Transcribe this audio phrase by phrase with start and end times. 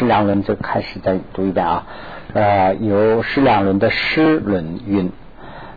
[0.00, 1.86] 释量论就开始再读一遍啊。
[2.32, 5.12] 呃，由释量论的诗论云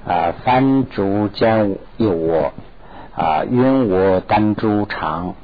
[0.07, 2.53] 啊，翻竹间有我
[3.13, 5.35] 啊，云我单珠长，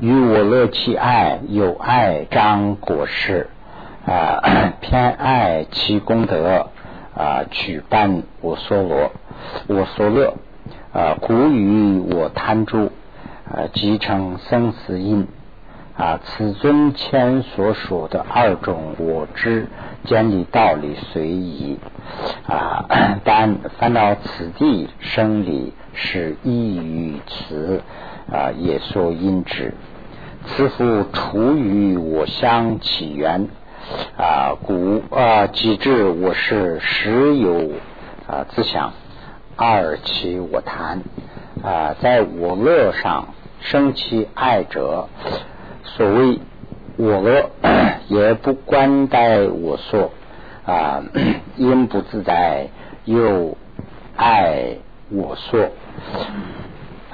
[0.00, 3.48] 与我乐其爱，有爱张果实
[4.04, 4.42] 啊，
[4.82, 6.66] 偏爱其功德
[7.16, 9.12] 啊，举办我所罗，
[9.68, 10.34] 我所乐
[10.92, 12.90] 啊，故于我贪诸
[13.48, 15.28] 啊，即成生死因。
[15.96, 19.66] 啊，此尊前所说的二种我知
[20.04, 21.78] 建立道理随意
[22.46, 22.84] 啊，
[23.24, 27.80] 但烦恼此地生理是异于此
[28.30, 29.72] 啊，也说因之。
[30.48, 33.48] 此复出于我相起源
[34.18, 37.70] 啊，故啊，即知我是实有
[38.28, 38.92] 啊自想，
[39.56, 41.00] 二其我谈
[41.64, 43.28] 啊，在我乐上
[43.60, 45.08] 生其爱者。
[45.94, 46.38] 所谓
[46.96, 47.50] 我恶，
[48.08, 50.10] 也不关待我说
[50.66, 51.02] 啊，
[51.56, 52.68] 因不自在，
[53.04, 53.56] 又
[54.16, 54.78] 爱
[55.10, 55.70] 我说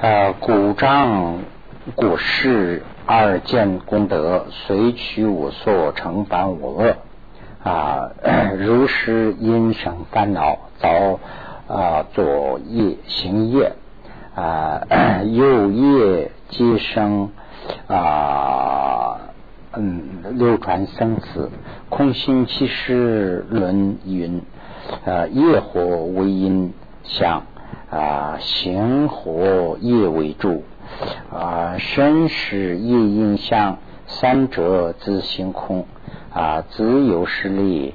[0.00, 1.40] 啊，古章
[1.94, 6.96] 古事二见功德，随取我所成烦我恶
[7.62, 8.10] 啊，
[8.58, 11.20] 如是因生烦恼，遭
[11.68, 13.72] 啊作业行业
[14.34, 14.80] 啊，
[15.24, 17.30] 又业皆生。
[17.86, 19.20] 啊，
[19.74, 21.50] 嗯，流传生死，
[21.88, 24.42] 空心其实论云，
[25.04, 26.72] 呃，业火为因
[27.04, 27.42] 相，
[27.90, 30.64] 啊，行火业为助，
[31.32, 35.86] 啊，生是业因相，三者自行空，
[36.32, 37.94] 啊，自有实力，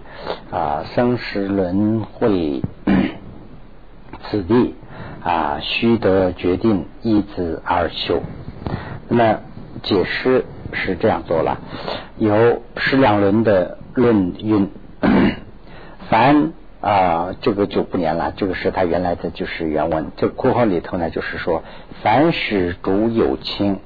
[0.52, 2.62] 啊，生死轮回，
[4.30, 4.76] 此地
[5.24, 8.22] 啊，须得决定一子而修，
[9.10, 9.40] 那么。
[9.88, 10.44] 解释
[10.74, 11.60] 是这样做了，
[12.18, 14.70] 有释两轮的论运，
[16.12, 20.12] 凡啊这个就不念了，这个是他原来的就是原文。
[20.18, 21.64] 这括号里头呢，就是说
[22.04, 23.80] 凡是主有亲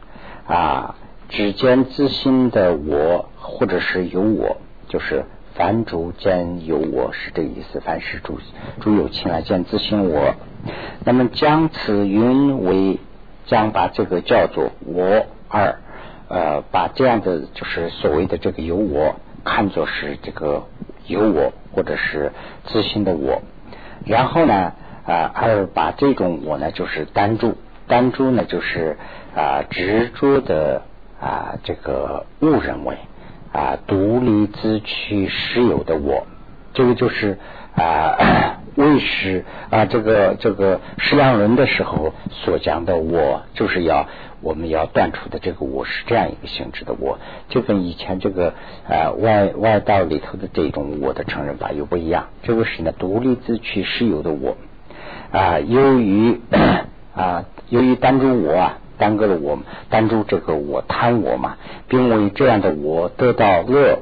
[0.47, 0.95] 啊，
[1.29, 7.79] 只见自心的我，或者是有我，就是凡主见有我是这个意思。
[7.79, 8.39] 凡是主
[8.79, 10.33] 主有情来见自心我，
[11.05, 12.97] 那么将此云为
[13.45, 15.27] 将把这个叫做我。
[15.53, 15.79] 二，
[16.33, 20.63] 呃，把这样的就是所谓的这个有我看作是这个
[21.05, 22.31] 有我或者是
[22.67, 23.41] 自信的我，
[24.05, 24.71] 然后呢，
[25.05, 28.97] 啊，而把这种我呢就是单注，单注呢就是
[29.35, 30.83] 啊执着的
[31.19, 32.95] 啊这个误认为
[33.51, 36.27] 啊独立自取实有的我，
[36.73, 37.37] 这个就是
[37.75, 44.07] 啊 为师啊这个这个释量轮的时候所讲的我就是要。
[44.43, 48.55] 我们要断除的这个我是这样一个性质的我，就跟以前这个
[48.89, 52.29] 呃外外道里头的这种我的承认法又不一样。
[52.41, 54.57] 这个是呢独立自取实有的我
[55.31, 56.41] 啊，由于
[57.13, 59.59] 啊由于单注我啊耽搁了我
[59.91, 63.99] 单注这个我贪我嘛，并为这样的我得到乐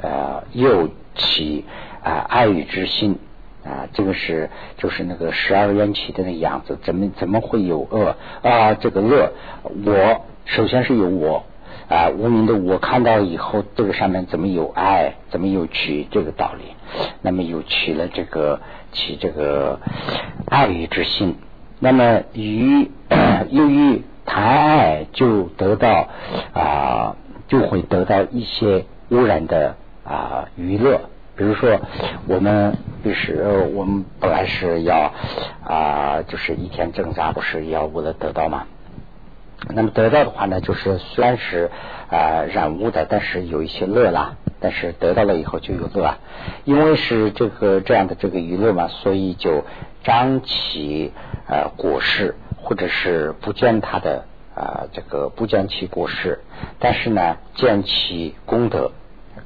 [0.00, 1.64] 呃又起
[2.02, 3.18] 啊爱欲之心。
[3.64, 8.74] 啊，这个是就是那个十二缘起的那个样子，怎么怎么会有恶啊？
[8.74, 9.30] 这个乐，
[9.62, 11.44] 我首先是有我
[11.88, 16.74] 啊，无名的我看到以后，这个上面怎么有爱，怎么有取这个道理？
[17.20, 19.78] 那么有取了这个起这个
[20.46, 21.36] 爱欲之心，
[21.78, 22.90] 那么于
[23.50, 26.08] 由于谈爱就得到
[26.52, 31.02] 啊，就会得到一些污染的啊娱乐。
[31.36, 31.80] 比如说，
[32.28, 35.12] 我们就是我们本来是要
[35.64, 38.66] 啊，就是一天挣扎，不是要为了得到吗？
[39.68, 41.70] 那么得到的话呢，就是虽然是
[42.10, 44.36] 啊染污的，但是有一些乐啦。
[44.64, 46.18] 但是得到了以后就有乐，
[46.62, 49.64] 因为是这个这样的这个娱乐嘛，所以就
[50.04, 51.12] 张起
[51.48, 56.38] 呃果实，或者是不见它的啊这个不见其果实，
[56.78, 58.92] 但是呢见其功德。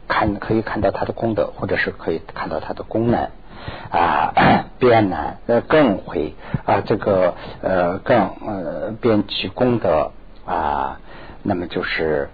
[0.09, 3.29] 看可以看到它的功德，或者是可以看到它的功能
[3.91, 4.33] 啊，
[4.79, 10.13] 变难呃更会啊这个呃更呃变其功德
[10.45, 11.01] 啊，
[11.43, 12.29] 那么就是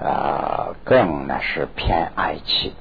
[0.00, 2.72] 啊更呢是偏爱气，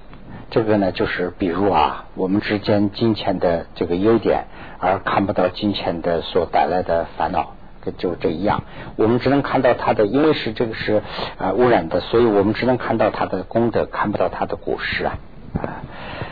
[0.50, 4.46] 这个呢就是比如啊我们之间金钱的这个优点，
[4.80, 7.56] 而看不到金钱的所带来的烦恼。
[7.92, 8.64] 就这一样，
[8.96, 11.02] 我们只能看到他的，因为是这个是
[11.38, 15.18] 啊污染的，所以我们只能看到他的功德，看不到他的果实啊。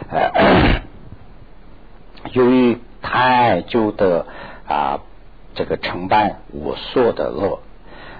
[0.10, 0.82] 呃，
[2.32, 4.26] 由于太旧的
[4.68, 5.00] 啊
[5.56, 7.60] 这个承办我所的恶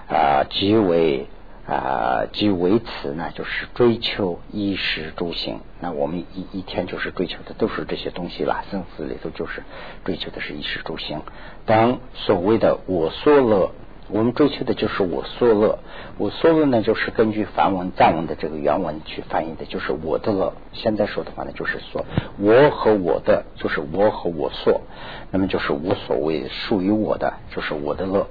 [0.08, 1.26] 啊，即为
[1.66, 5.60] 啊，即为此呢，就是追求衣食住行。
[5.80, 9.62] 那我们一一天就是追求的都是这些东西了，生死里头就是
[10.04, 11.22] 追求的是衣食住行
[11.64, 13.70] 当所谓的我所乐。
[14.08, 15.78] 我们追求的就是我所乐。
[16.18, 20.52] 我所乐呢，就是根据梵文藏文的这个原文去翻译的，就是我的乐。
[20.74, 22.04] 现在说的话呢，就是说
[22.38, 24.82] 我和我的，就是我和我所，
[25.30, 28.26] 那么就是无所谓属于我的，就是我的乐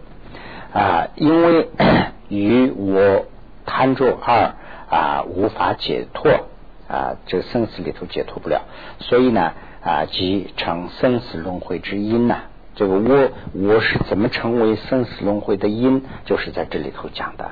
[0.74, 1.70] 啊，因为。
[2.32, 3.26] 与我
[3.66, 4.56] 贪着二
[4.90, 6.32] 啊，无法解脱
[6.88, 8.62] 啊，这个生死里头解脱不了，
[9.00, 9.52] 所以呢
[9.84, 12.38] 啊，即成生死轮回之因呢。
[12.74, 17.52] 这个我我是怎么成为生死轮回的因，就是在这里头讲的。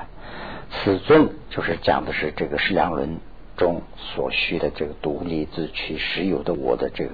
[0.70, 3.18] 此尊就是讲的是这个是两轮
[3.58, 7.10] 中所需的这个独立自取实有的我的这个。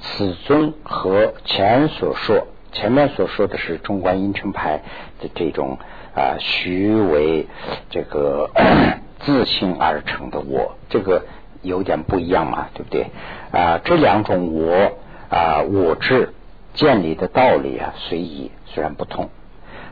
[0.00, 4.82] 此尊和前所说前面所说的是中观阴成派
[5.20, 5.78] 的这种。
[6.12, 7.46] 啊，虚为
[7.88, 8.50] 这个
[9.22, 11.24] 自信而成的我，这个
[11.62, 13.06] 有点不一样嘛，对不对？
[13.52, 14.98] 啊，这两种我
[15.30, 16.34] 啊，我智
[16.74, 19.30] 建立的道理啊，随意虽然不同，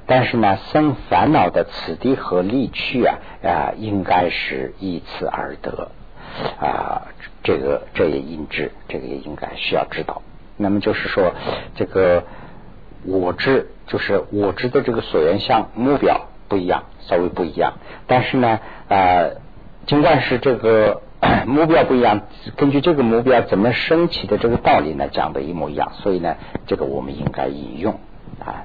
[0.07, 5.93] 但是呢，生烦恼的此地和利趣啊啊，应该是依此而得
[6.61, 7.07] 啊，
[7.45, 10.21] 这个这也应知，这个也应该需要知道。
[10.57, 11.33] 那么就是说，
[11.77, 12.25] 这个
[13.11, 13.71] 我知。
[13.89, 19.37] 就是我知的这个所缘相目标不一样，稍微不一样，但是呢，呃，
[19.87, 21.01] 尽管是这个
[21.49, 22.21] 目标不一样，
[22.59, 27.99] 根据这个目标怎么升起的这个道理呢，讲的一模一样，所以呢，这个我们应该引用
[28.45, 28.65] 啊。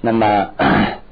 [0.00, 0.50] 那么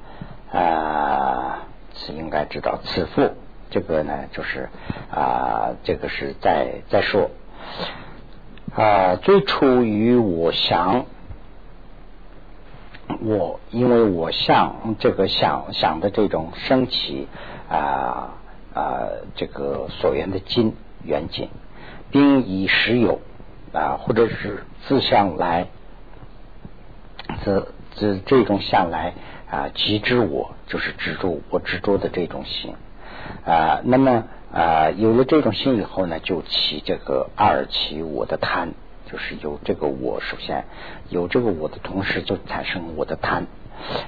[0.54, 1.64] 啊，
[1.94, 3.32] 是应该知道此父
[3.70, 4.68] 这个呢，就是
[5.10, 7.32] 啊，这个是在在说
[8.76, 11.06] 啊，最初与我想。
[13.20, 17.26] 我因为我向这个想想的这种升起
[17.68, 18.34] 啊
[18.74, 21.48] 啊这个所缘的金缘金，
[22.10, 23.20] 并以实有
[23.72, 25.68] 啊或者是自相来
[27.44, 29.14] 这这这种相来
[29.50, 32.74] 啊即知我就是执着我执着的这种心
[33.44, 38.74] 啊那么啊有了这种心以后呢就起这个二起我的贪。
[39.10, 40.64] 就是有这个我，首先
[41.08, 43.44] 有这个我的同时，就产生我的贪，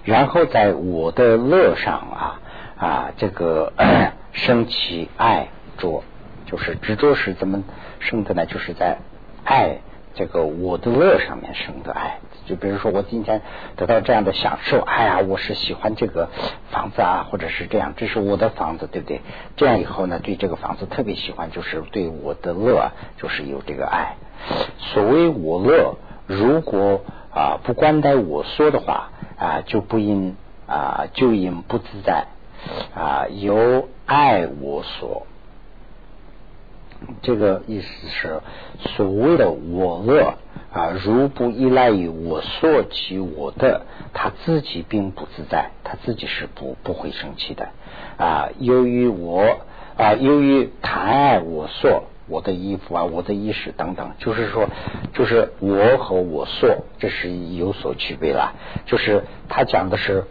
[0.05, 2.41] 然后在我的乐上啊
[2.76, 3.73] 啊，这个
[4.32, 5.49] 升起爱
[5.79, 6.05] 着，
[6.47, 7.64] 就是执着是怎么
[7.99, 8.44] 生的呢？
[8.47, 8.99] 就是在
[9.44, 9.79] 爱
[10.14, 12.19] 这个我的乐上面生的爱。
[12.47, 13.43] 就比如说，我今天
[13.76, 16.29] 得到这样的享受，哎呀，我是喜欢这个
[16.70, 19.20] 房子啊，或者是这样，这是我的房子，对不对？
[19.56, 24.17] 这样以后呢，对这个房子特别喜欢，就是对我的乐，就是有这个爱。
[24.78, 25.96] 所谓我乐，
[26.26, 27.02] 如果
[27.32, 32.26] 啊不关待我说的话啊，就不应啊就应不自在
[32.94, 35.26] 啊，由爱我所。
[37.22, 38.40] 这个意思是
[38.96, 40.34] 所谓的我乐
[40.72, 47.69] 啊，如不依赖于我所及我的，他自己并不自在，他自己是不不会生气的
[48.19, 48.48] 啊。
[48.58, 49.60] 由于我
[49.96, 52.04] 啊，由于贪爱我所。
[52.30, 54.68] 我的衣服啊，我的衣食等等，就是说，
[55.12, 58.54] 就是我和我所，这是有所区别了。
[58.86, 60.24] 就是他讲的是，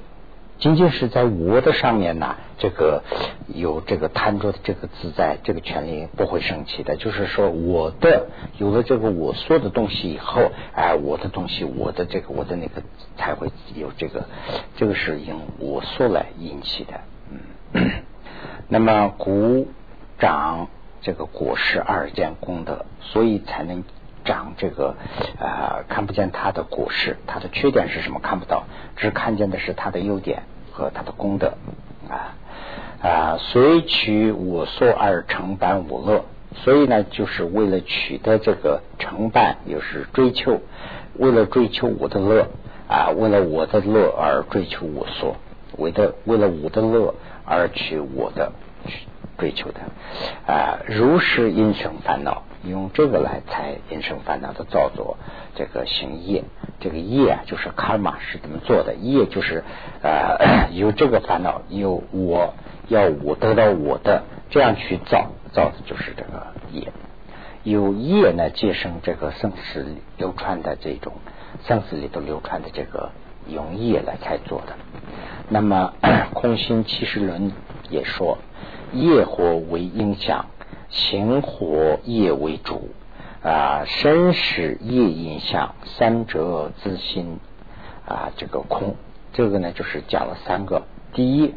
[0.58, 3.04] 仅仅是在我的上面呢，这个
[3.48, 6.96] 有这个贪着的这个自在，这个权利不会生气的。
[6.96, 8.28] 就是说，我的
[8.58, 12.82] 有了这个我说的东西以后，哎，我的东西，我的这个，我的那个
[13.18, 14.26] 才会有这个，
[14.78, 17.02] 这个是因我说来引起的。
[17.74, 17.92] 嗯，
[18.70, 19.68] 那么鼓
[20.18, 20.70] 掌。
[21.02, 23.84] 这个果实二见功德，所以才能
[24.26, 24.96] 长这个
[25.40, 28.20] 啊，看不见它的果实，它的缺点是什么？
[28.20, 28.66] 看不到，
[28.96, 31.54] 只看见的是它的优点和它的功德
[32.10, 32.36] 啊
[33.02, 36.26] 啊，随取我所而成办我乐，
[36.64, 40.62] 所以呢，就是为了取得这个成办，又是追求，
[41.16, 42.48] 为了追求我的乐
[42.90, 45.38] 啊，为了我的乐而追求我所，
[45.78, 47.16] 为的为了我的乐
[47.46, 48.52] 而取我的。
[49.40, 49.80] 追求的
[50.46, 55.18] 啊，如是因生烦恼，用这个来猜因生烦恼的造作，
[55.56, 56.44] 这个行业，
[56.82, 58.94] 这个业啊，就是卡玛是怎么做的？
[58.96, 59.64] 业就是
[60.04, 62.54] 呃， 有这个烦恼，有我
[62.90, 66.92] 要我得到我的，这样去造，造的就是这个业。
[67.64, 69.86] 有业呢，接生这个生死
[70.18, 71.14] 流传的这种
[71.66, 73.12] 生死里头流传的这个
[73.48, 74.74] 用业来才做的。
[75.50, 75.94] 那么
[76.34, 77.54] 空心七十轮
[77.90, 78.38] 也说。
[78.94, 80.48] 业火为影响，
[80.90, 82.90] 行火业为主
[83.44, 87.40] 啊，身使业影响，三者自心
[88.06, 88.96] 啊，这个空，
[89.34, 90.84] 这个呢就是讲了三个。
[91.14, 91.56] 第一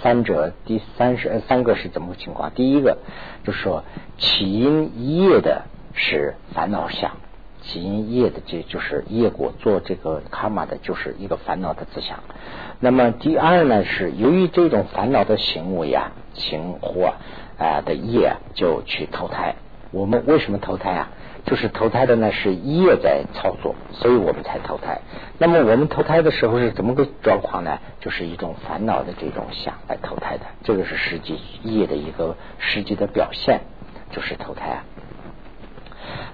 [0.00, 2.50] 三者第三是三个是怎么个情况？
[2.54, 2.98] 第一个
[3.44, 3.84] 就是说
[4.16, 7.16] 起因业的是烦恼相，
[7.62, 12.20] 起因业的这就是业果做这个卡玛的，就是一个烦恼的思想。
[12.80, 17.14] 那么第二呢是由于这种烦恼的行为啊，行或
[17.58, 19.56] 啊的业就去投胎。
[19.90, 21.10] 我们为什么投胎啊？
[21.44, 25.00] 就是投胎的呢是业在操作，所以我们才投胎。
[25.38, 27.78] 那么我们投胎的时候是怎么个状况呢？
[28.00, 33.62] 就是一种烦恼的这种想来投胎的，这个是实际业的一个实际的表现，
[34.10, 34.84] 就是投胎啊。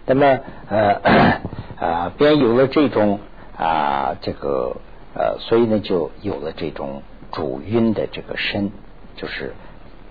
[0.07, 1.40] 那么呃
[1.81, 3.21] 啊，便有了这种
[3.57, 4.76] 啊这个
[5.14, 7.02] 呃，所以呢就有了这种
[7.33, 8.71] 主晕的这个身，
[9.16, 9.54] 就是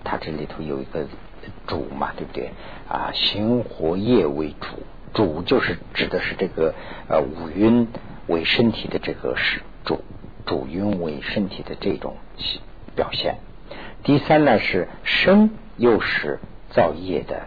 [0.02, 1.06] 它这里头有一个
[1.66, 2.50] 主嘛，对不对？
[2.88, 4.78] 啊，行活业为主。
[5.14, 6.74] 主就是指的是这个
[7.08, 7.86] 呃五晕
[8.26, 10.02] 为身体的这个是主
[10.44, 12.16] 主晕为身体的这种
[12.96, 13.36] 表现。
[14.02, 16.40] 第三呢是身又是
[16.70, 17.44] 造业的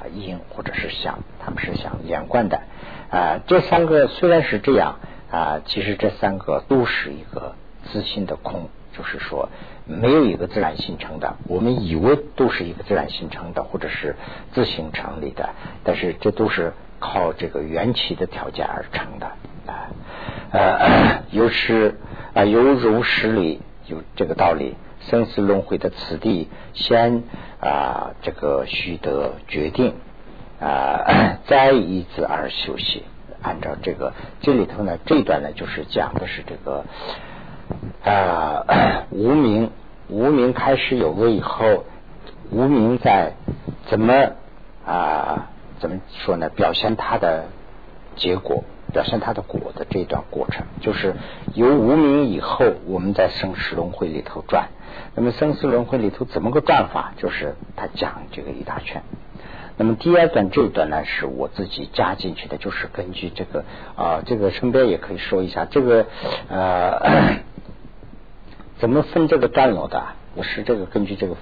[0.00, 2.60] 啊因或者是相，他们是相连贯的
[3.10, 3.40] 啊。
[3.46, 4.98] 这三个虽然是这样
[5.30, 7.54] 啊，其实这三个都是一个
[7.92, 9.48] 自信的空，就是说
[9.86, 11.36] 没有一个自然形成的。
[11.46, 14.16] 我们以为都是一个自然形成的，或者是
[14.52, 15.50] 自行成立的，
[15.84, 16.72] 但是这都是。
[17.02, 19.32] 靠这个缘起的条件而成的
[19.66, 19.88] 啊，
[20.52, 21.98] 呃， 有是
[22.34, 24.76] 啊，犹如实理有这个道理。
[25.00, 27.24] 生死轮回的此地，先
[27.60, 29.94] 啊，这个须得决定
[30.60, 33.04] 啊，再依此而修习。
[33.42, 36.84] 按照这个这里头呢，这段呢，就是讲的是这个
[38.04, 39.70] 啊， 无名
[40.08, 41.84] 无名开始有了以后，
[42.50, 43.32] 无名在
[43.86, 44.32] 怎么
[44.86, 45.50] 啊？
[45.78, 46.50] 怎么说呢？
[46.50, 47.46] 表现它的
[48.16, 51.14] 结果，表现它的果的这段过程，就是
[51.54, 54.68] 由无名以后，我们在生死轮回里头转。
[55.14, 57.12] 那么生死轮回里头怎么个转法？
[57.16, 59.02] 就是他讲这个一大圈。
[59.76, 63.64] 那么第二段这一段呢，是我自己加进去的，就是根据这个
[63.96, 66.06] 啊，这个身边也可以说一下，这个
[66.48, 67.38] 呃，
[68.78, 70.02] 怎么分这个段落的？
[70.34, 71.36] 我是这个根据这个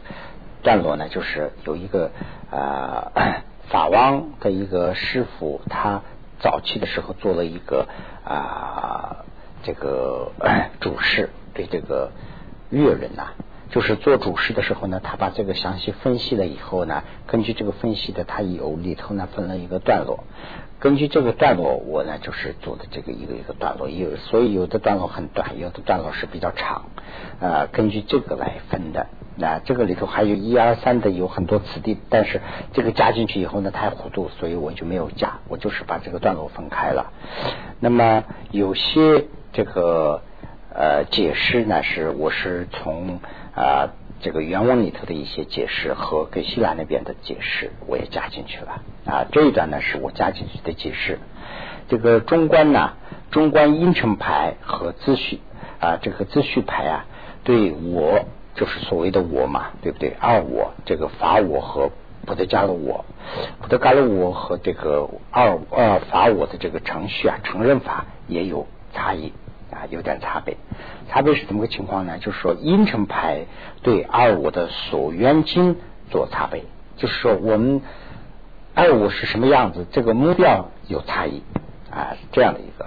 [0.63, 2.11] 段落呢，就是有一个
[2.51, 3.13] 啊。
[3.69, 6.01] 法王的一个师傅，他
[6.41, 7.89] 早期的时候做了一个
[8.25, 9.25] 啊，
[9.63, 10.33] 这个
[10.81, 12.11] 主事，对这个
[12.71, 13.33] 乐人呐，
[13.71, 20.25] 就是做主事的时候呢，他把这个详细分析了以后呢，根据这个分析的，他有里头呢分了一个段落，
[20.79, 26.87] 根据这个段落，我呢就是做的这个一个一个段落，有所以有的段落很短，有的段落是比较长，
[27.41, 29.07] 啊，根据这个来分的。
[29.41, 32.41] 那这个里头还有一二三的有很多词地，但是
[32.73, 37.13] 这个加进去以后呢太糊涂，所以我就没有加，我就是把这个段落分开了。
[37.79, 40.23] 那么有些这个
[40.75, 43.21] 呃解释呢是我是从
[43.59, 51.19] 啊这个原文里头的一些解释和给希腊那边的解释我也加进去了啊这一段呢是我加进去的解释。
[51.89, 52.93] 这个中观呢，
[53.31, 55.41] 中观音程牌和秩序
[55.81, 57.07] 啊这个秩序牌啊
[57.45, 58.25] 对我。
[58.55, 60.17] 就是所谓的我嘛，对不对？
[60.19, 61.93] 二我这个法我和
[62.27, 63.05] 不得加了我，
[63.63, 69.33] 不得加了我和这个二二法我的这个程序啊，承认法也有差异
[69.73, 70.57] 啊，有点差别。
[71.09, 72.19] 差别是怎么个情况呢？
[72.19, 73.47] 就是说阴成牌
[73.83, 75.77] 对二五的所缘经
[76.11, 76.65] 做差别，
[76.97, 77.83] 就是说我们
[78.75, 81.43] 二五是什么样子，这个目标有差异
[81.91, 82.87] 啊，这样的一个。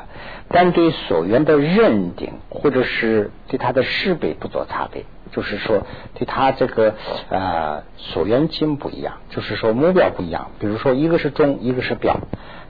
[0.50, 5.06] 但对所缘的认定或者是对它的识别不做差别。
[5.32, 6.94] 就是说，对他这个
[7.30, 10.52] 呃所缘经不一样，就是说目标不一样。
[10.60, 12.20] 比如说，一个是中，一个是表，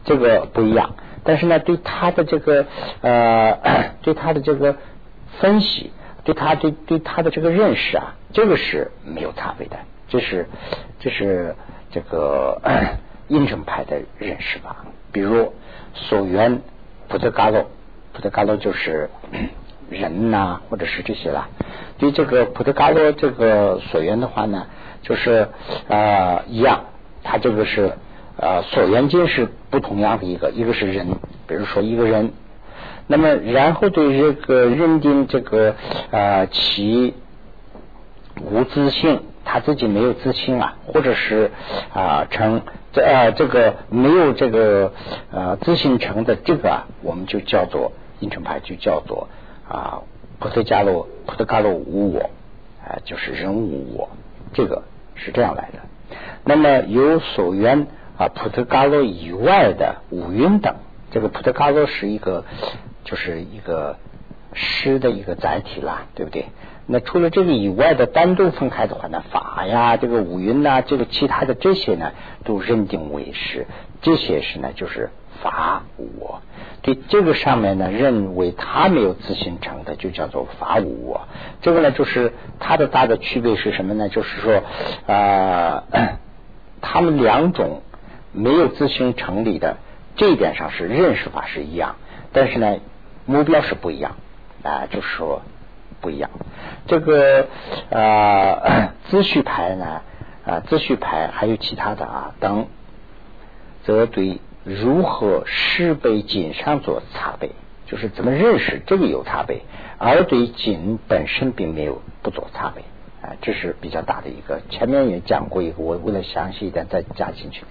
[0.06, 0.92] 这个不一样。
[1.24, 2.66] 但是呢，对他的这个
[3.02, 4.76] 呃， 对他的这个
[5.40, 5.92] 分析，
[6.24, 9.78] 对他对对他的这个认识啊，这个是没有差别的。
[10.10, 10.48] 这是
[11.00, 11.56] 这是
[11.92, 12.62] 这个
[13.30, 14.86] 印证派的认识吧。
[15.12, 15.54] 比如
[15.94, 16.62] 所缘
[17.08, 17.70] 普特嘎罗，
[18.14, 19.10] 普特嘎罗就是
[19.90, 21.50] 人呐，或者是这些啦。
[21.98, 24.68] 对这个普特伽罗这个所缘的话呢，
[25.04, 25.50] 就是
[25.88, 26.86] 呃一样，
[27.24, 27.94] 他这个是
[28.42, 31.08] 呃所缘经是不同样的一个，一个是人，
[31.48, 32.34] 比如说一个人，
[33.08, 35.76] 那么然后对这个认定这个
[36.12, 37.14] 啊其
[38.44, 41.52] 无自信，他自己没有自信啊，或者是
[41.94, 44.92] 啊成这呃这个没有这个
[45.32, 49.30] 呃自信成的这个，啊我们就叫做印成派，就叫做
[49.70, 50.02] 啊。
[50.40, 52.32] 普特伽罗，普特伽罗无我，
[52.84, 54.10] 啊，就是人无我，
[54.54, 54.82] 这个
[55.14, 56.18] 是这样来的。
[56.44, 57.86] 那么有所缘
[58.22, 60.76] 啊，普特伽罗以外的五蕴等，
[61.10, 62.46] 这个普特伽罗是一个，
[63.04, 63.98] 就是一个
[64.54, 66.46] 诗的一个载体啦，对不对？
[66.86, 72.12] 那除了这个以外的单独分开的话呢，法呀，这个五蕴呐，这个其他的这些呢，
[72.44, 73.66] 都认定为是
[74.04, 75.10] 这些是呢，就是
[75.42, 76.42] 法我。
[76.84, 81.28] 对这个上面呢，认为他没有自形成的，就叫做法我。
[81.64, 84.10] 这个呢，就是它的大的区别是什么呢？
[84.10, 84.62] 就是说
[85.08, 85.86] 啊，
[86.82, 87.82] 他们两种
[88.32, 89.78] 没有自行成立的
[90.16, 91.96] 这一点上是认识法是一样，
[92.34, 92.78] 但是呢，
[93.26, 94.16] 目标是不一样
[94.64, 95.42] 啊，就是说
[96.00, 96.30] 不一样。
[96.88, 97.48] 这个
[97.92, 100.02] 啊， 资序牌呢
[100.46, 102.68] 啊，资序牌还有其他的啊等，
[103.84, 104.40] 则对。
[104.64, 107.50] 如何识别景上做差别，
[107.88, 109.62] 就是怎么认识这个有差别，
[109.98, 112.84] 而对景本身并没有不做差别
[113.22, 114.62] 啊，这是比较大的一个。
[114.70, 117.64] 前面也讲过一个，我为了详细一点再加进去。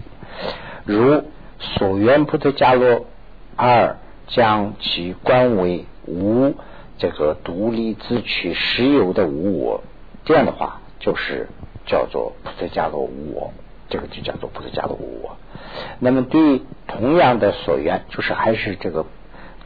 [0.85, 1.25] 如
[1.59, 3.05] 所缘菩提伽罗
[3.57, 3.97] 二
[4.29, 6.55] 将其观为无
[6.99, 9.83] 这个独立自取实有的无我，
[10.25, 11.49] 这样的话就是
[11.87, 13.53] 叫做菩提伽罗无我。
[13.89, 15.37] 这个就叫做菩提伽罗无我。
[15.99, 19.05] 那么对同样的所缘，就是还是这个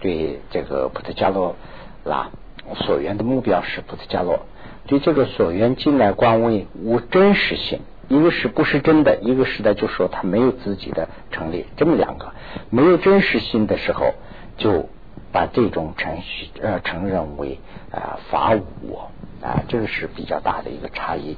[0.01, 1.57] 对这个菩提伽罗
[2.05, 2.31] 啦，
[2.75, 4.47] 所缘的目标是菩提伽罗。
[4.87, 12.33] 对这个所缘进来观为无真实性，一个是不是真的，一个是的就说它没有自己的成立，这么两个。
[12.71, 14.15] 没有真实性的时候，
[14.57, 14.89] 就
[15.33, 17.59] 把这种程序呃承认为
[17.91, 18.99] 啊法无
[19.43, 21.37] 啊，这个是比较大的一个差异。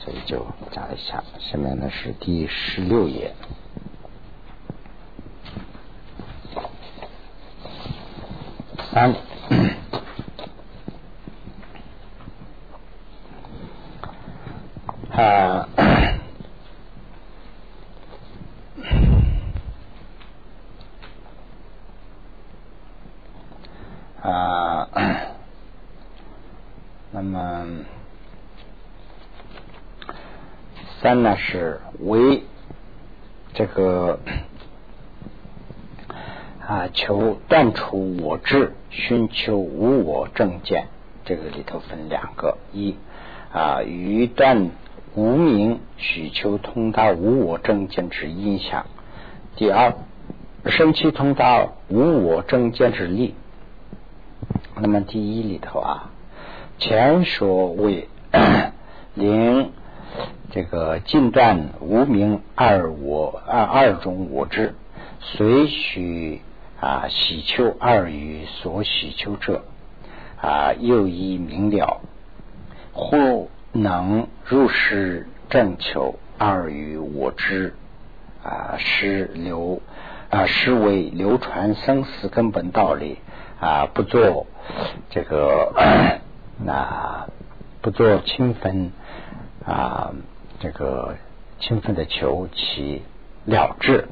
[0.00, 3.34] 所以就讲一下，下面呢是第十六页，
[8.90, 9.12] 三
[15.10, 15.68] 啊
[24.22, 24.88] 啊，
[27.10, 27.66] 那么。
[31.08, 32.42] 三呢是为
[33.54, 34.18] 这个
[36.60, 40.88] 啊求断除我执，寻求无我正见。
[41.24, 42.94] 这个里头分两个：一
[43.50, 44.68] 啊于断
[45.14, 48.82] 无名，许求通达无我正见之印象；
[49.56, 49.94] 第二
[50.66, 53.34] 生气通达无我正见之力。
[54.76, 56.10] 那么第一里头啊，
[56.76, 58.10] 前所谓
[59.14, 59.72] 零。
[60.58, 64.74] 这个尽断无名二我二二种我之，
[65.20, 66.42] 随许
[66.80, 69.62] 啊喜求二于所喜求者
[70.42, 72.00] 啊又一明了，
[72.92, 77.74] 或能入世正求二于我知
[78.42, 79.80] 啊是流
[80.28, 83.18] 啊是为流传生死根本道理
[83.60, 84.48] 啊不做
[85.10, 86.18] 这个
[86.58, 87.28] 那
[87.80, 88.90] 不做轻分
[89.64, 90.10] 啊。
[90.60, 91.16] 这个
[91.60, 93.02] 勤奋的求其
[93.44, 94.08] 了之，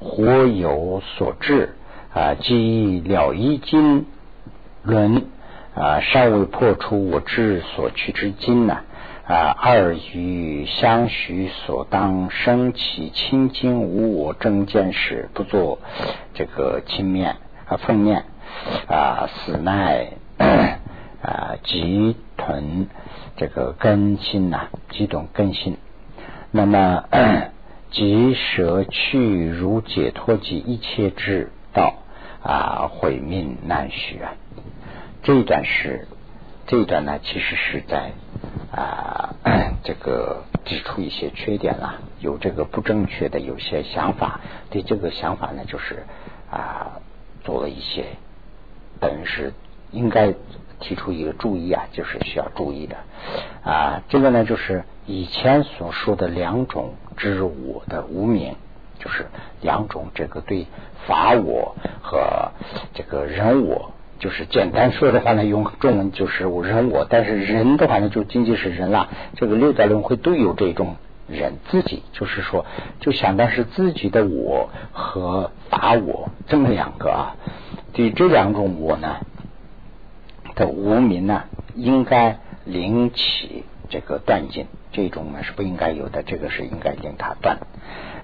[0.00, 1.74] 或有所至
[2.14, 4.06] 啊，即了一金
[4.82, 5.24] 轮
[5.74, 8.80] 啊，尚未破除我智所取之金呢
[9.26, 15.78] 啊，二与相许所当生起清净无我正见时，不做
[16.34, 18.24] 这个轻面啊奉面
[18.88, 20.10] 啊，死乃
[21.22, 22.88] 啊即屯。
[23.36, 25.78] 这个根性呐，几种根性，
[26.50, 27.04] 那么
[27.90, 31.94] 即舍去如解脱及一切之道
[32.42, 34.34] 啊，毁命难许啊。
[35.22, 36.06] 这一段是
[36.66, 38.12] 这一段呢，其实是在
[38.70, 39.34] 啊
[39.82, 44.40] 这个指出一些缺点啦，有这个不正确的有些想法，
[44.70, 46.04] 对这个想法呢，就是
[46.50, 47.00] 啊
[47.44, 48.04] 做了一些
[49.00, 49.54] 本是
[49.90, 50.34] 应该。
[50.82, 52.96] 提出一个注意啊，就是需要注意的
[53.64, 58.56] 啊，这个呢就是以前所说的两种知我的无名，
[58.98, 59.26] 就是
[59.62, 60.66] 两种这个对
[61.06, 62.50] 法我和
[62.94, 69.08] 这个人我，就是简单说的话呢，用中文就是我人我，但是人的话呢就仅仅是人了。
[69.36, 70.96] 这个六道轮回都有这种
[71.28, 72.66] 人，自己就是说，
[73.00, 77.36] 就相当是自己的我和法我这么两个啊，
[77.92, 79.16] 对这两种我呢。
[80.54, 87.58] 的无名呢，应该领起这个断尽，这种呢是不应该有的，这个是应该令他断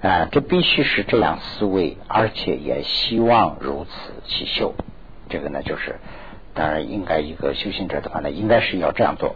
[0.01, 4.73] 啊，这必须是这样思维，而且也希望如此起修。
[5.29, 5.97] 这个呢，就是
[6.53, 9.35] 当然应该一个修行者的话呢，应该是要这样做。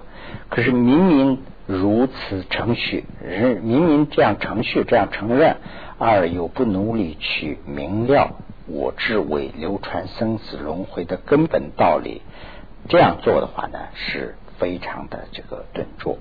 [0.50, 5.58] 可是明明如此程序，人明明这样程序这样承认，
[5.98, 12.22] 而又不努力去明了我智为流传生死轮回的根本道理。
[12.90, 16.18] 这样做的话呢，是非常的这个顿挫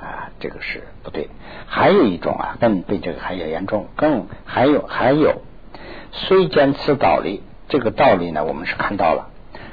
[0.00, 1.28] 啊，这个是不对。
[1.66, 5.42] 还有一种啊，更比这个还要严重，更还有还有，
[6.12, 9.30] 虽见此道理，这个道理呢，我们是看到了，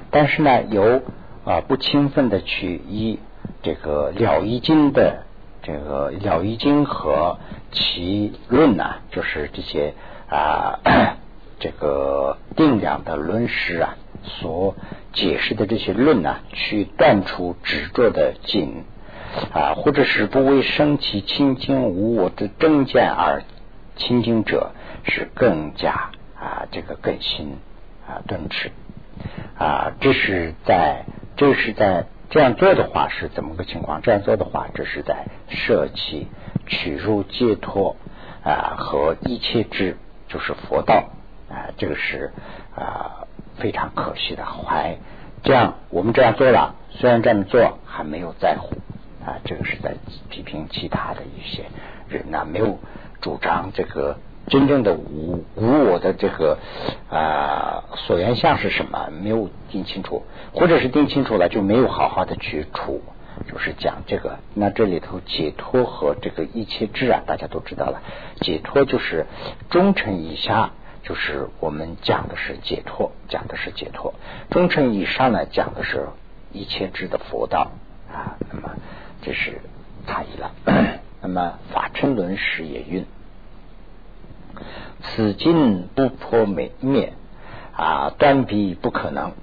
[0.09, 1.01] 但是呢，有
[1.45, 3.19] 啊不充分的去依
[3.63, 5.23] 这个了义经的
[5.61, 7.37] 这个了义经和
[7.71, 9.93] 其论呢，就是这些
[10.29, 10.79] 啊
[11.59, 14.75] 这个定量的论师啊所
[15.13, 18.83] 解释的这些论呢，去断除执着的境
[19.53, 23.43] 啊，或者是不为生起清净无我的正见而
[23.95, 24.71] 清净者，
[25.03, 27.57] 是更加啊这个更新
[28.07, 28.71] 啊顿持
[29.57, 31.05] 啊，这是在
[31.35, 32.05] 这是在。
[32.33, 34.01] 这样做的话是怎么个情况？
[34.01, 36.29] 这样做的话，这是在舍弃
[36.65, 37.97] 取入解脱
[38.41, 39.97] 啊和一切智，
[40.29, 41.09] 就是佛道
[41.49, 42.31] 啊，这个是
[42.73, 44.45] 啊非常可惜的。
[44.45, 44.97] 还
[45.43, 48.75] 这样，我们这样做了，虽然这么做还没有在乎
[49.25, 49.95] 啊，这个是在
[50.29, 51.65] 批评其他的一些
[52.07, 52.79] 人呢，没有
[53.21, 54.17] 主张这个。
[54.47, 56.57] 真正的无无我的这个
[57.11, 59.09] 啊所缘相是什么？
[59.21, 63.03] 没有定清楚，或者是定清楚了，就没有好好的去处，
[63.47, 64.39] 就是讲这个。
[64.55, 68.01] 那这里头解脱和这个一切智啊，大家都知道了。
[68.41, 69.27] 解脱就是
[69.69, 70.71] 忠诚以下，
[71.03, 74.13] 就是我们讲的是解脱，讲的是解脱。
[74.49, 76.07] 中乘以上呢，讲的是
[76.51, 77.71] 一切智的佛道
[78.11, 78.37] 啊。
[78.51, 78.75] 那么
[79.21, 79.61] 这是
[80.07, 80.51] 差异了。
[81.21, 83.05] 那么法称论时也运。
[85.03, 87.13] 此境不破灭灭
[87.75, 89.33] 啊，断彼不可能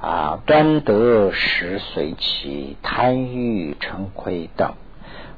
[0.00, 4.74] 啊，断得时随其贪欲成亏等，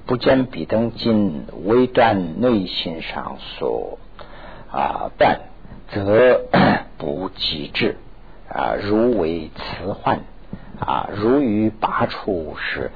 [0.06, 3.98] 不见彼等尽微断内心上所
[4.74, 5.40] 啊断，
[5.92, 6.42] 则
[6.98, 7.96] 不极致
[8.48, 10.20] 啊，如为此患
[10.80, 12.90] 啊，如于拔处时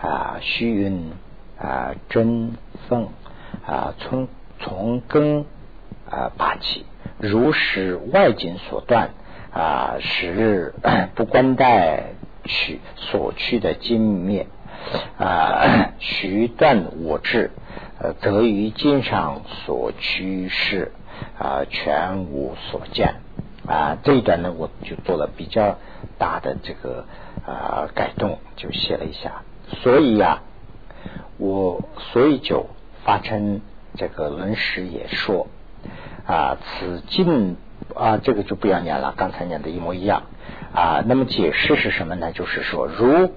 [0.00, 1.12] 啊，虚云
[1.58, 2.56] 啊，真
[2.88, 3.08] 凤
[3.66, 5.46] 啊，从从根。
[6.10, 6.84] 啊，拔起，
[7.18, 9.10] 如使外景所断
[9.52, 10.74] 啊，使
[11.14, 14.48] 不关待取所去的经灭
[15.16, 17.52] 啊， 徐断我志，
[18.00, 20.90] 呃，则于经上所趋势
[21.38, 23.16] 啊，全无所见
[23.66, 23.98] 啊。
[24.02, 25.78] 这一段呢，我就做了比较
[26.18, 27.06] 大的这个
[27.46, 29.42] 啊改动，就写了一下。
[29.82, 30.42] 所以呀，
[31.38, 32.66] 我所以就
[33.04, 33.60] 发称
[33.96, 35.46] 这个论史也说。
[36.26, 37.56] 啊，此境
[37.96, 40.24] 啊，这个就不要念了，刚才念的一模一样
[40.72, 41.02] 啊。
[41.04, 42.30] 那么解释是什么呢？
[42.30, 43.32] 就是说，如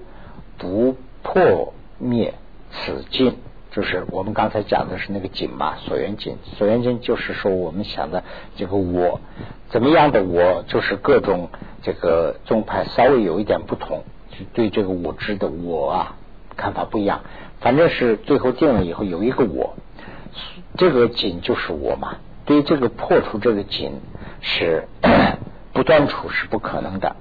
[0.58, 2.34] 不破灭
[2.70, 3.38] 此境，
[3.74, 6.36] 就是我们刚才讲的是那个紧嘛，所缘紧。
[6.56, 8.22] 所缘紧就是说，我们想的
[8.56, 9.20] 这个我
[9.70, 11.48] 怎么样的我，就是各种
[11.82, 14.04] 这个宗派稍微有一点不同，
[14.52, 16.16] 对这个我知的我啊
[16.56, 17.22] 看法不一样。
[17.60, 19.74] 反正是最后定了以后有一个我，
[20.76, 22.18] 这个紧就是我嘛。
[22.44, 24.00] 对于这个破除这个紧
[24.40, 24.86] 是
[25.72, 27.16] 不断除是不可能的，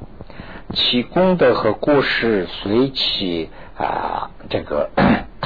[0.74, 4.92] 其功德和过失随其啊这个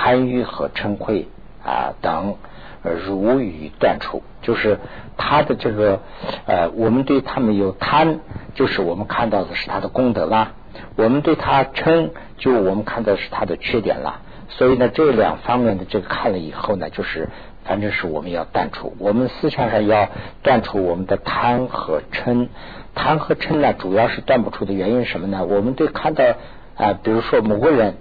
[0.07, 1.25] 贪欲和嗔恚
[1.65, 2.35] 啊等
[2.81, 4.79] 如于断除，就是
[5.17, 5.99] 他的这个
[6.45, 8.19] 呃，我们对他们有贪，
[8.55, 10.53] 就是我们看到的是他的功德啦；
[10.95, 14.21] 我们对他嗔，就我们看到是他的缺点啦。
[14.47, 17.27] 所以呢，这两方面的这个看了以后呢，就是。
[17.65, 20.07] 反正是我们要断除，我们思想上要
[20.41, 22.47] 断除我们的贪和嗔，
[22.95, 25.43] 贪和嗔呢，主要是断不出的原因什么呢？
[25.43, 26.23] 我们对看到
[26.77, 27.97] 啊，比如说某个人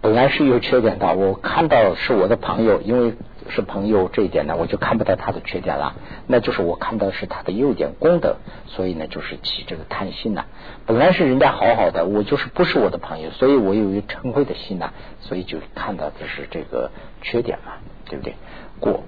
[0.00, 3.14] 本来是有缺点的，我看到是我的朋友，因为
[3.50, 10.44] 是朋友这一点呢，我就看不到他的缺点了，那就是我看到是他的优点功德，所以呢，就是起这个贪心呐。
[10.86, 16.90] 本来是人家好好的，我就是不是我的朋友，所以我有一嗔恚的心呐，所以就看到的是这个
[17.22, 17.72] 缺点嘛，
[18.08, 18.34] 对不对？
[18.78, 19.02] 过，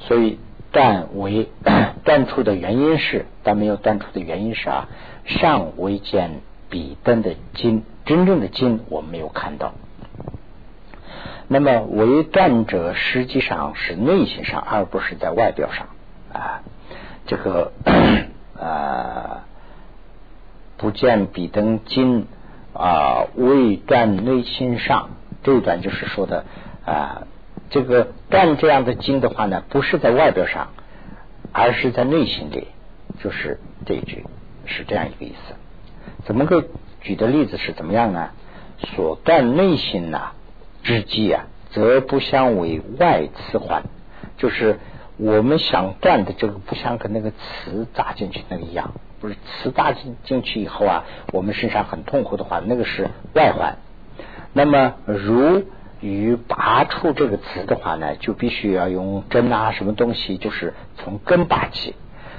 [0.00, 0.38] 所以
[0.72, 1.48] 断为
[2.04, 4.88] 断除的原因是，但没有断除的原因是啊，
[5.24, 9.74] 尚未见彼等的金，真正的金我没有看到。
[11.52, 15.88] 那么为断者实际上是内心上，而不是在外表上
[16.32, 16.62] 啊。
[17.26, 17.72] 这个
[18.58, 19.44] 啊，
[20.78, 22.26] 不见彼等经
[22.72, 25.10] 啊，未断内心上，
[25.42, 26.46] 这一段就是说的
[26.86, 27.26] 啊。
[27.68, 30.68] 这个断这样的经的话呢，不是在外表上，
[31.52, 32.68] 而是在内心里，
[33.22, 34.24] 就是这一句
[34.64, 35.54] 是这样一个意思。
[36.24, 36.64] 怎么个
[37.02, 38.30] 举的例子是怎么样呢？
[38.96, 40.32] 所断内心呐
[40.82, 43.84] 之际啊，则不相为外次患，
[44.36, 44.78] 就是
[45.16, 53.78] 我们想断的这个不像跟那个磁扎进去那个一样，不是磁扎进进去以后啊，我们身上很痛苦的话，那个是外环。
[54.52, 55.64] 那么如
[56.00, 61.94] 与拔出这个磁的话呢，就必须要用针啊，什么东西，就是从根拔起。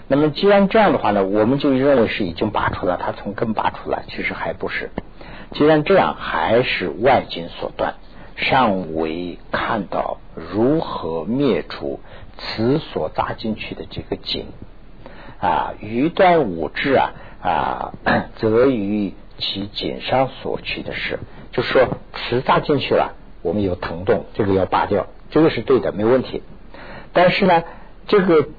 [0.10, 4.89] 那么既然这样的话呢，我们就认为是已经拔出了，它从根拔出了，其实还不是。
[5.53, 7.95] 既然这样，还是外经所断，
[8.36, 12.00] 尚未看到如何灭除
[12.38, 14.48] 此所扎进去的这个井
[15.39, 15.74] 啊。
[15.80, 17.93] 余断五志啊啊，
[18.38, 21.19] 则于其井上所取的事，
[21.52, 26.41] 就是说磁扎进去了，我们有疼痛，这个要拔掉，这个是对的，没问题。
[27.13, 27.63] 但是呢，
[28.08, 28.50] 这个。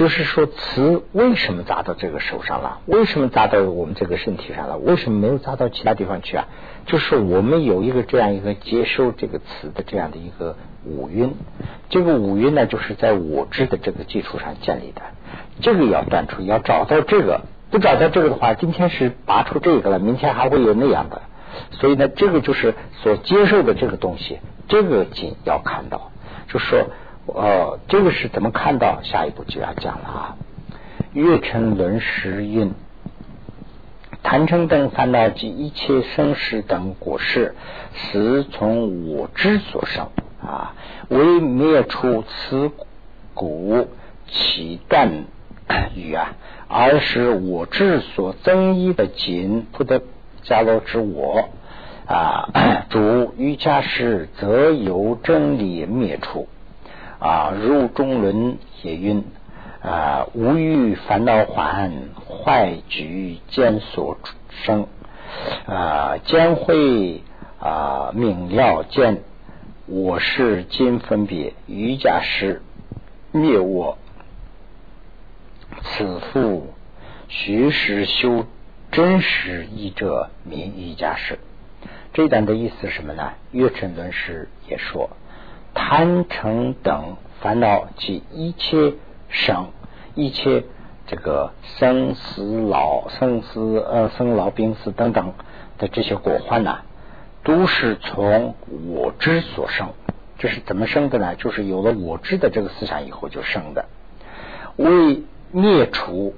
[0.00, 2.80] 就是说，磁为什么砸到这个手上了？
[2.86, 4.78] 为什么砸到我们这个身体上了？
[4.78, 6.48] 为什么没有砸到其他地方去啊？
[6.86, 11.34] 就是我们有一个这样一个接收这个磁的这样的一个五蕴，
[11.90, 15.02] 这个五蕴呢，就是在我知的这个基础上建立的。
[15.60, 21.20] 这个要断除，要找到这个，不找到这个的话，今天是拔出这个了，明天还会有那样的。
[21.72, 26.10] 所以呢，这个就是所接受的这个东西，这个紧要看到，
[26.48, 26.86] 就说。
[27.26, 29.02] 哦，这个是怎么看到？
[29.02, 30.36] 下一步就要讲了啊。
[31.12, 32.72] 月沉轮时运，
[34.22, 37.54] 坛城等烦恼及一切生死等果事，
[37.94, 40.08] 实从我之所生
[40.42, 40.74] 啊。
[41.08, 42.70] 为灭除此
[43.34, 43.88] 骨
[44.28, 45.24] 起断
[45.94, 46.32] 语啊，
[46.68, 50.02] 而是我之所增益的紧， 不得
[50.42, 51.48] 加罗之我
[52.06, 52.48] 啊。
[52.88, 56.48] 主瑜伽师则由真理灭除。
[57.20, 59.24] 啊，入中轮也晕
[59.82, 61.92] 啊，无欲烦恼还
[62.24, 64.18] 坏局见所
[64.64, 64.86] 生
[65.66, 67.22] 啊，将会
[67.60, 69.22] 啊明了见
[69.86, 72.62] 我是今分别瑜伽师
[73.32, 73.98] 灭我，
[75.82, 76.72] 此复
[77.28, 78.46] 虚实修
[78.90, 81.38] 真实义者名瑜伽师。
[82.12, 83.34] 这段的意思是什么呢？
[83.52, 85.10] 月沉论师也说。
[85.74, 88.94] 贪嗔等烦恼及一切
[89.28, 89.70] 生、
[90.14, 90.64] 一切
[91.06, 95.32] 这个生死老、生死呃生老病死等等
[95.78, 96.80] 的这些果患呢，
[97.44, 98.54] 都是从
[98.88, 99.90] 我知所生。
[100.38, 101.34] 这是怎么生的呢？
[101.36, 103.86] 就是有了我知的这个思想以后就生的。
[104.76, 106.34] 为灭除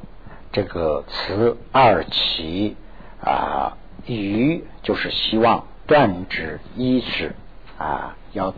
[0.53, 2.77] 这个此二起
[3.25, 7.35] 啊，于就是希望断之一是
[7.79, 8.55] 啊要。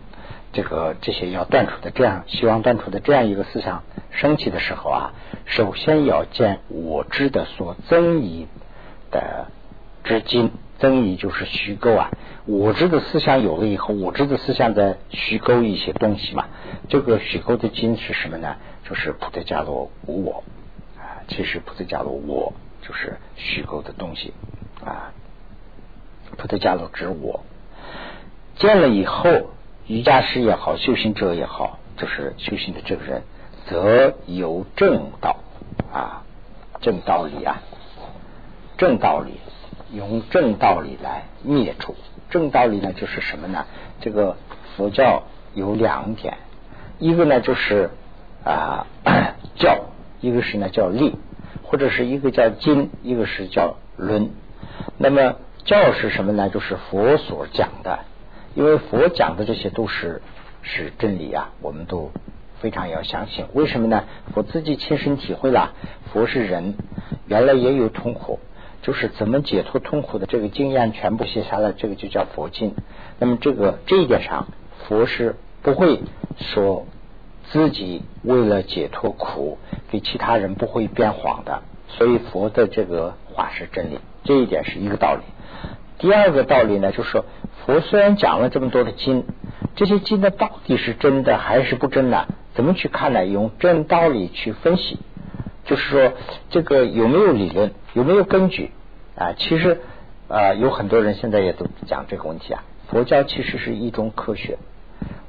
[0.54, 5.12] 这个这些要断除的，这样希望断除的这样一个思想升起的时候啊，
[5.46, 8.46] 首先要见我知的所增益
[9.10, 9.48] 的
[10.04, 12.10] 之今，增益就是虚构啊。
[12.46, 16.46] 我知的思想有了以后，我知的思想在虚构一些东西嘛。
[16.88, 18.56] 这个虚构的经是什么呢？
[18.88, 20.44] 就是菩提伽罗无我
[20.96, 21.26] 啊。
[21.26, 24.32] 其实菩提伽罗我就是虚构的东西
[24.84, 25.12] 啊。
[26.36, 27.42] 菩提伽罗指我
[28.56, 29.50] 见了以后。
[29.86, 33.22] 瑜伽师也好，修行者也好，就是修行的这个人，
[33.66, 35.36] 则有正道
[35.92, 36.22] 啊，
[36.80, 37.60] 正道理啊，
[38.78, 39.40] 正道理，
[39.92, 41.94] 用正道理来灭除。
[42.30, 43.66] 正道理呢，就是什么呢？
[44.00, 44.36] 这个
[44.74, 46.38] 佛教有两点，
[46.98, 47.90] 一个呢就是
[48.42, 48.86] 啊
[49.56, 49.90] 教，
[50.22, 51.18] 一个是呢叫力，
[51.62, 54.30] 或者是一个叫经，一个是叫论。
[54.96, 56.48] 那么教是什么呢？
[56.48, 57.98] 就是佛所讲的。
[58.54, 60.22] 因为佛讲的这些都是
[60.62, 62.12] 是真理啊，我们都
[62.60, 63.46] 非常要相信。
[63.52, 64.04] 为什么呢？
[64.34, 65.72] 我自己亲身体会了，
[66.12, 66.74] 佛是人，
[67.26, 68.38] 原来也有痛苦，
[68.82, 72.74] 就是怎么解脱痛苦的这个经验全部写下来，这个就叫佛经。
[73.18, 74.46] 那么这个这一点上，
[74.86, 76.00] 佛是不会
[76.38, 76.86] 说
[77.50, 79.58] 自己为了解脱苦
[79.90, 85.22] 给其他人不会变谎的，所以佛的这个话是真理，这一点是一个道理。
[85.98, 87.24] 第二个道理呢，就是说。
[87.66, 89.24] 佛虽然讲了这么多的经，
[89.74, 92.26] 这些经呢到底是真的还是不真的？
[92.52, 93.24] 怎么去看呢？
[93.24, 94.98] 用真道理去分析，
[95.64, 96.12] 就是说
[96.50, 98.70] 这个有没有理论，有没有根据
[99.16, 99.32] 啊？
[99.38, 99.80] 其实
[100.28, 102.64] 啊，有很多人现在也都讲这个问题啊。
[102.88, 104.58] 佛教其实是一种科学，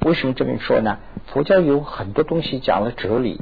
[0.01, 0.97] 为什么这么说呢？
[1.28, 3.39] 佛教有很多东西讲了哲理。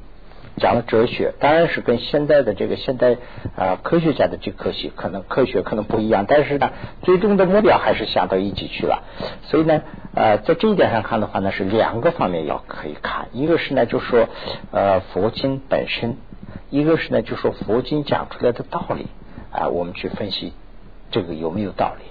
[0.58, 3.18] 讲了哲学，当然是跟现在的这个现代
[3.56, 9.04] 啊科学家的这科学可能科学可能不一样，但是呢，最终的目标还是想到一起去了。
[9.44, 9.82] 所以呢，
[10.14, 14.30] 呃，在这一点上看的话呢，是两个方面要可以看，一个是呢，就说
[14.72, 16.18] 呃佛经本身，
[16.70, 19.08] 一个是呢，就说佛经讲出来的道理
[19.52, 20.54] 啊，我们去分析
[21.10, 22.06] 这个有没有道理。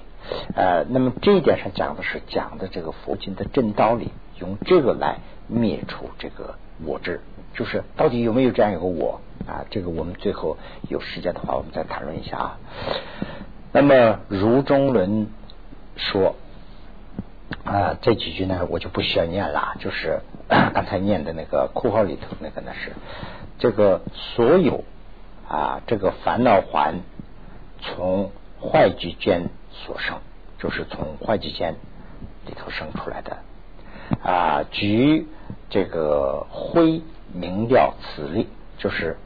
[0.54, 7.20] 呃，那么这一点上讲的是讲的这个佛经的正道理，用这个来灭除这个我执。
[7.54, 9.64] 就是到底有没有这样一个我啊？
[9.70, 10.56] 这个我们最后
[10.88, 12.58] 有时间的话，我们再谈论一下啊。
[13.72, 15.28] 那么如中论
[15.96, 16.34] 说
[17.64, 22.92] 啊，这几句呢，我就不需要念了，就是 刚才念的那个括号里头那个呢是
[23.58, 24.84] 这个所有
[25.48, 27.00] 啊，这个烦恼环
[27.80, 30.18] 从坏局间所生，
[30.58, 31.74] 就是从坏局间
[32.46, 33.38] 里头生出来的
[34.22, 35.26] 啊，局
[35.70, 39.16] 这个灰明了此力，就是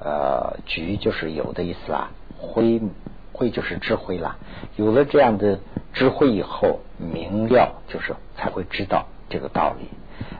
[0.00, 2.80] 呃局就是有的意思啦，灰。
[3.32, 4.36] 慧就是智慧啦，
[4.76, 5.60] 有了这样的
[5.94, 9.88] 智慧以后，明了就是才会知道这个道理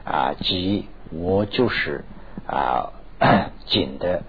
[0.03, 0.35] 啊。
[0.39, 2.03] 即我就是
[2.45, 2.91] 啊
[3.65, 4.21] 紧的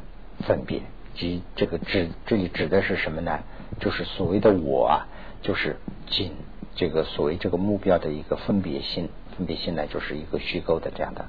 [0.47, 0.81] 分别，
[1.15, 3.41] 即这个指这里指的是什么呢？
[3.79, 5.07] 就是所谓的我啊，
[5.43, 5.77] 就是
[6.07, 6.33] 紧
[6.75, 9.11] 这个所谓这个目标的一个分别心，
[9.43, 11.27] 分别心呢就是一个虚构的这样的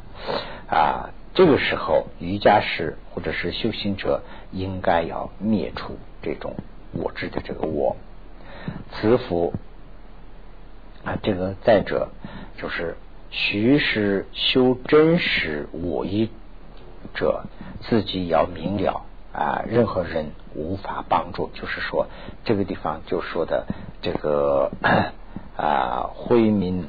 [0.67, 1.09] 啊。
[1.33, 4.21] 这个时候，瑜伽师或者是修行者
[4.51, 6.53] 应该要灭除这种。
[6.91, 7.95] 我知的这个我，
[8.91, 9.51] 慈福
[11.03, 12.09] 啊，这个再者
[12.61, 12.97] 就是
[13.31, 16.29] 虚实修真实我一
[17.15, 17.45] 者，
[17.81, 21.49] 自己要明了啊，任何人无法帮助。
[21.55, 22.05] 就是说，
[22.45, 23.65] 这个地方就说的
[24.03, 24.71] 这个
[25.57, 26.87] 啊，慧明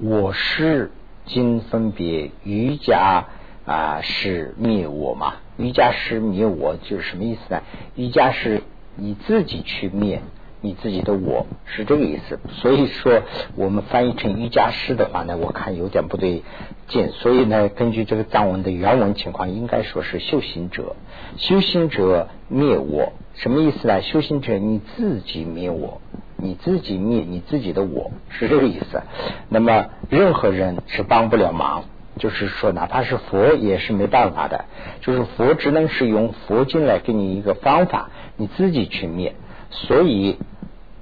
[0.00, 0.90] 我是
[1.26, 3.26] 今分别瑜伽
[3.66, 5.34] 啊，是灭我嘛？
[5.56, 7.62] 瑜伽是灭我，就是什么意思呢？
[7.96, 8.62] 瑜伽是。
[9.00, 10.20] 你自己去灭
[10.60, 13.22] 你自己的我是这个意思，所以说
[13.54, 16.42] 我们翻译成瑜伽师的话呢，我看有点不对
[16.88, 20.96] 劲，所以呢，根据这个藏文的原文情况，应该说是修行者，
[21.36, 24.02] 修行者灭我，什么意思呢？
[24.02, 26.00] 修行者你自己灭我，
[26.36, 29.02] 你自己灭你自己的我是这个意思。
[29.48, 31.84] 那么任何人是帮不了忙，
[32.18, 34.64] 就是说哪怕是佛也是没办法的，
[35.02, 38.10] 就是佛只能是用佛经来给你一个方法。
[38.40, 39.34] 你自己去灭，
[39.70, 40.38] 所以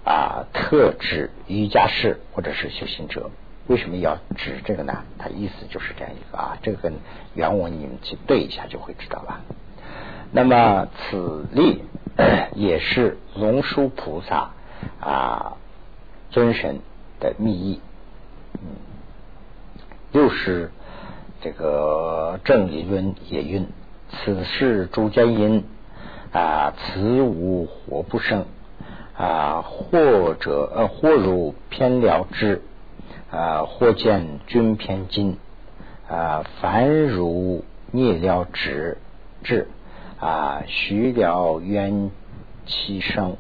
[0.05, 3.31] 啊，特指瑜伽士或者是修行者，
[3.67, 5.05] 为什么要指这个呢？
[5.19, 6.95] 它意思就是这样一个啊，这个跟
[7.35, 9.41] 原文你们去对一下就会知道了。
[10.33, 11.83] 那么此例
[12.55, 14.51] 也是龙树菩萨
[15.01, 15.57] 啊
[16.31, 16.81] 尊神
[17.21, 17.81] 的密意。
[18.55, 18.61] 嗯
[20.13, 20.71] 又是
[21.41, 23.67] 这个正理论也云：
[24.11, 25.65] 此事诸见因。
[26.33, 28.47] 啊，此无火不生
[29.17, 32.63] 啊，或者呃，或如偏了之
[33.31, 35.39] 啊，或见君偏金
[36.09, 38.99] 啊，凡如灭了之
[39.43, 39.69] 智
[40.21, 42.11] 啊，虚了冤
[42.67, 43.37] 其生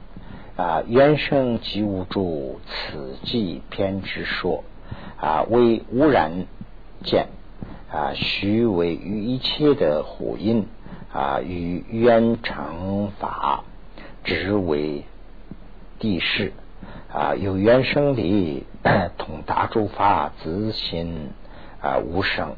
[0.56, 4.64] 啊，冤生即无助，此即偏之说
[5.20, 6.46] 啊，为污染
[7.04, 7.28] 见
[7.92, 10.66] 啊，虚为于一切的火因。
[11.12, 13.64] 啊，与冤成法，
[14.22, 15.06] 只为
[15.98, 16.52] 地势
[17.12, 18.66] 啊，有冤生理，
[19.18, 21.30] 统达诸法自心
[21.80, 22.56] 啊无生，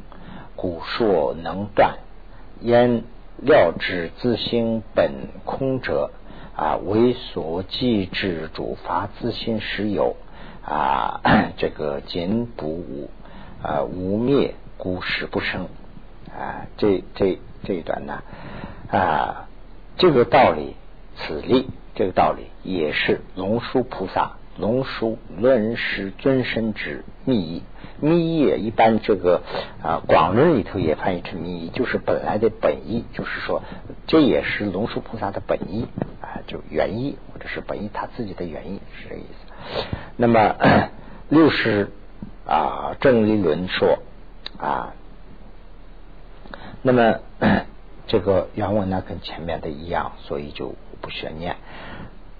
[0.55, 1.97] 故说能断。
[2.61, 3.03] 焉
[3.37, 5.11] 料之自心本
[5.45, 6.11] 空者
[6.55, 10.15] 啊，为所记之诸法自心实有
[10.65, 11.21] 啊，
[11.57, 13.09] 这个今不无
[13.61, 15.67] 啊无灭，故实不生
[16.31, 16.67] 啊。
[16.77, 17.39] 这这。
[17.61, 18.23] 这一段呢
[18.89, 19.49] 啊，
[19.97, 20.77] 这个道理，
[21.17, 27.63] 此例这个道理也是龙树菩萨龙树论师尊身之密意。
[28.01, 29.41] 密意一般这个
[29.83, 33.61] 啊广论里头也翻译成密意，就是本来的本意，就是说
[34.07, 35.87] 这也是龙树菩萨的本意
[36.21, 39.85] 啊，就原意或者是本意他自己的原意是这个意思。
[40.15, 40.55] 那么
[41.27, 41.91] 六师
[42.45, 43.99] 啊正理论说
[44.57, 44.93] 啊。
[46.81, 47.19] 那么
[48.07, 51.57] 这个原文呢，跟前面的一样，所以就不悬念。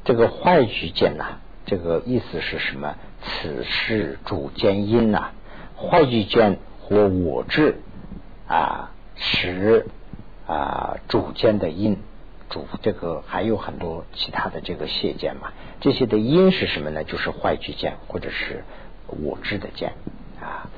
[0.03, 2.95] 这个坏举见呐，这个意思是什么？
[3.21, 5.31] 此事主见因呐，
[5.77, 7.75] 坏举见或我智
[8.47, 9.85] 啊，使
[10.47, 11.97] 啊主见的因
[12.49, 15.51] 主这个还有很多其他的这个谢见嘛。
[15.81, 17.03] 这些的因是什么呢？
[17.03, 18.63] 就是坏举见或者是
[19.07, 19.93] 我智的见
[20.41, 20.69] 啊。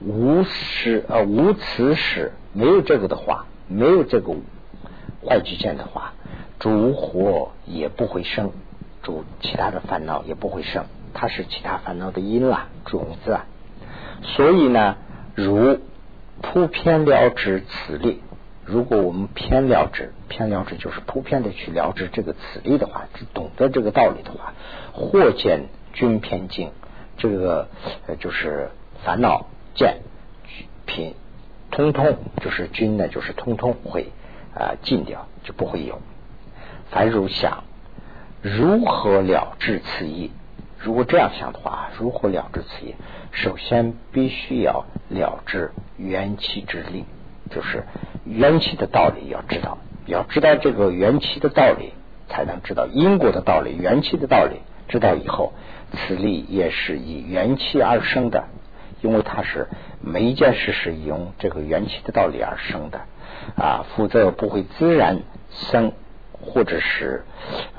[0.00, 4.34] 无使呃无此使，没有这个的话，没有这个
[5.26, 6.14] 坏局见的话，
[6.58, 8.52] 主火也不会生，
[9.02, 13.46] 主其他的烦恼也不会生，它是其他烦恼的因啦，种子啊。
[14.22, 14.96] 所以呢，
[15.34, 15.78] 如
[16.42, 18.20] 铺偏了之此力，
[18.64, 24.54] 如果我们偏了之，偏了之就是铺偏的去了之这个此力的话，懂得这个道理的话，
[24.92, 26.70] 或见均偏静，
[27.18, 27.68] 这个
[28.06, 28.70] 呃就是
[29.04, 29.46] 烦恼。
[29.74, 30.02] 见
[30.86, 31.16] 品
[31.72, 34.12] 通通就是均呢，就是通通会
[34.54, 36.00] 啊尽掉，就不会有。
[36.90, 37.64] 凡如想
[38.42, 40.30] 如何了知此意？
[40.78, 42.94] 如果这样想的话，如何了知此意？
[43.32, 47.04] 首先必须要了知元气之力，
[47.50, 47.84] 就是
[48.24, 51.92] 元气的道理要知道，要知道这个元气的道理，
[52.28, 54.60] 才能知道因果的道理、元气的道理。
[54.86, 55.54] 知道以后，
[55.92, 58.44] 此力也是以元气而生的，
[59.00, 59.68] 因为它是
[60.02, 63.00] 每一件事是用这个元气的道理而生的
[63.56, 65.20] 啊，否则不会自然
[65.50, 65.92] 生，
[66.32, 67.24] 或者是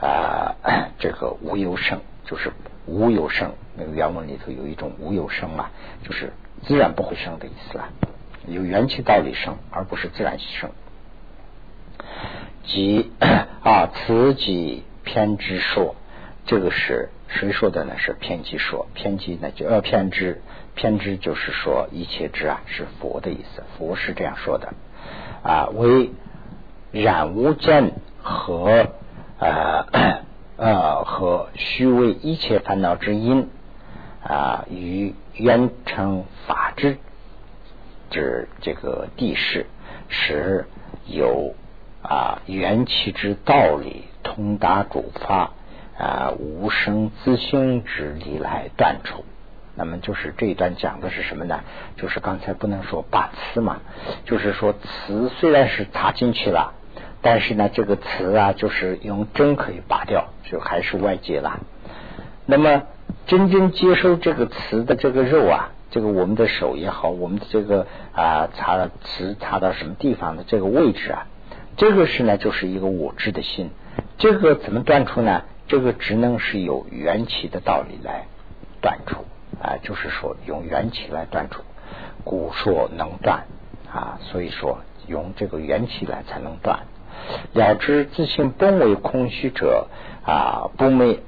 [0.02, 0.56] 啊
[1.00, 2.52] 这个无有生，就是
[2.86, 3.54] 无有生。
[3.78, 5.70] 那个原文里头有一种无有生嘛，
[6.04, 6.32] 就是
[6.64, 7.90] 自然不会生的意思了，
[8.48, 10.72] 有元气道理生，而不是自然生。
[12.64, 13.12] 即
[13.64, 15.96] 啊，此即偏执说。
[16.48, 17.96] 这个是谁说的呢？
[17.98, 20.44] 是偏激说，偏激呢就要偏执，
[20.76, 24.76] 偏执就是说一切之啊是佛的意思，佛是这样说的
[25.46, 26.10] 啊，为
[26.92, 27.94] 染污见
[28.24, 28.88] 和
[29.40, 29.86] 呃
[30.58, 33.48] 呃和虚伪一切烦恼之因
[34.24, 36.98] 啊，与圆成法之
[38.10, 39.68] 之这个地势
[40.10, 40.66] 是
[41.06, 41.54] 有
[42.02, 45.52] 啊缘起之道理通达主法。
[45.98, 49.24] 啊，无生自性之理来断除。
[49.76, 51.62] 那么就是这一段讲的是什么呢？
[51.98, 53.82] 就是刚才不能说拔词嘛，
[54.26, 56.74] 就是说词虽然是插进去了，
[57.22, 61.60] 但是呢，这个词啊，就是用针可以拔掉，就还是外界了。
[62.46, 62.84] 那么
[63.28, 71.28] 真正接收这个词的这个肉啊，这个我们的手也好，我们的这个啊插词插到什么地方的这个位置啊，
[71.76, 73.72] 这个是呢，就是一个我知的心。
[74.18, 75.44] 这个怎么断除呢？
[75.68, 78.28] 这个只能是有缘起的道理来
[78.82, 79.26] 断除
[79.62, 81.64] 啊，就是说用缘起来断除，
[82.24, 83.46] 故说能断
[83.92, 86.84] 啊，所以说用这个缘起来才能断。
[87.54, 89.88] 了知自性本为空虚者
[90.26, 91.22] 啊，不昧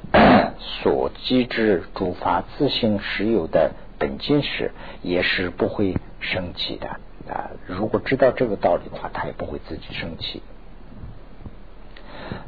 [0.59, 6.87] 所积之诸法自性实有的本经时，也是不会生气的
[7.33, 7.51] 啊。
[7.65, 10.41] 如果知道这个道理的话，他也不会自己生气。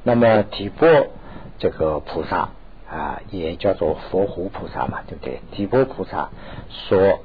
[0.03, 0.87] 那么提波。
[1.61, 2.51] 这个菩萨
[2.89, 5.41] 啊，也叫做佛湖菩萨嘛，对不对？
[5.51, 6.29] 地波菩萨
[6.69, 7.19] 所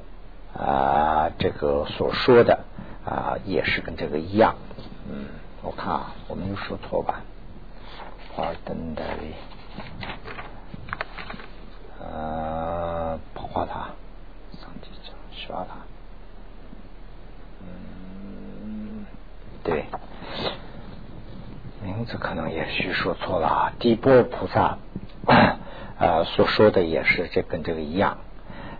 [0.54, 2.60] 啊，这个所说的
[3.04, 4.56] 啊，也是跟这个一样。
[5.10, 5.26] 嗯，
[5.62, 7.22] 我看啊，我没有说错吧？
[8.34, 9.02] 华灯的
[12.00, 13.88] 呃，画塔，
[14.60, 15.76] 上几张，刷塔。
[17.62, 19.06] 嗯，
[19.62, 19.86] 对。
[21.82, 24.78] 名字可能也许说错了啊，地波菩萨
[26.04, 28.18] 啊所说的也是这跟这个一样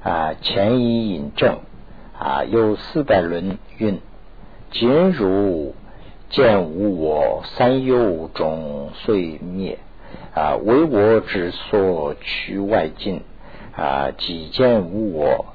[0.02, 1.60] 啊，前一引证
[2.18, 4.00] 啊，有四百轮运，
[4.70, 5.74] 今如
[6.28, 9.78] 见无我，三有中遂灭
[10.34, 13.22] 啊，为我之所取外境
[13.74, 15.46] 啊，己见无我，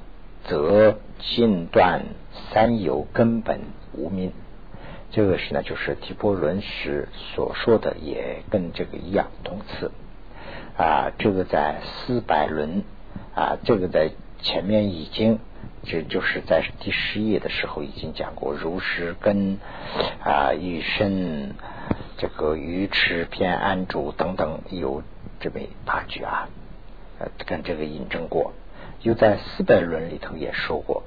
[0.46, 2.06] 则尽断
[2.52, 3.60] 三有根本
[3.94, 4.32] 无名。
[5.12, 9.92] 这个是呢，就是提波伦时所说的，也跟这个一样同次
[10.80, 11.12] 啊。
[11.20, 12.84] 这个在四百轮
[13.36, 14.12] 啊，这个在
[14.42, 15.38] 前面已经，
[15.84, 19.60] 这就是在第十页的时候已经讲过，如是根
[20.24, 21.54] 啊，与身
[22.18, 25.04] 这个鱼池偏安住等等有
[25.40, 26.48] 这么八句啊，
[27.46, 28.54] 跟这个印证过。
[29.02, 31.04] 又在四百轮里头也说过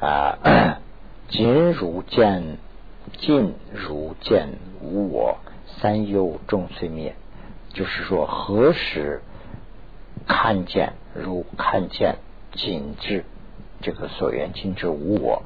[0.00, 0.80] 啊，
[1.28, 2.58] 今如见。
[3.18, 4.50] 尽如见
[4.80, 7.16] 无我，三忧众随灭。
[7.72, 9.22] 就是说，何时
[10.26, 12.18] 看见如看见
[12.52, 13.24] 尽之
[13.80, 15.42] 这个所缘尽之无我，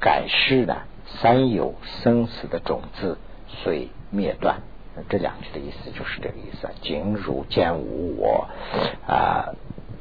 [0.00, 0.82] 改世呢？
[1.20, 4.60] 三有生死的种子随灭断。
[5.08, 6.68] 这两句的意思就是这个意思。
[6.82, 8.48] 尽如见无我
[9.06, 9.54] 啊，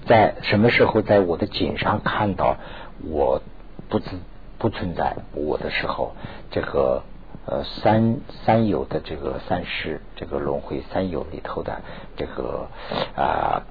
[0.05, 2.57] 在什么时候在我的颈上看到
[3.03, 3.41] 我
[3.89, 4.17] 不自？
[4.57, 6.15] 不存在我的时候，
[6.51, 7.01] 这个
[7.45, 11.81] 呃三三有的这个三世这个轮回三有里头的
[12.15, 12.67] 这个
[13.15, 13.63] 啊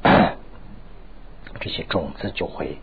[1.61, 2.79] 这些种子就会